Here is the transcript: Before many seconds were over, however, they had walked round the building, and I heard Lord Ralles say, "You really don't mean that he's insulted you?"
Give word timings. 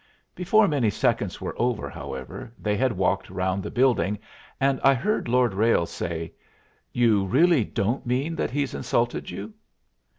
Before 0.33 0.67
many 0.67 0.89
seconds 0.89 1.39
were 1.39 1.53
over, 1.61 1.87
however, 1.87 2.51
they 2.57 2.75
had 2.75 2.91
walked 2.97 3.29
round 3.29 3.61
the 3.61 3.69
building, 3.69 4.17
and 4.59 4.81
I 4.83 4.95
heard 4.95 5.27
Lord 5.27 5.53
Ralles 5.53 5.91
say, 5.91 6.33
"You 6.91 7.23
really 7.25 7.63
don't 7.63 8.03
mean 8.03 8.35
that 8.35 8.49
he's 8.49 8.73
insulted 8.73 9.29
you?" 9.29 9.53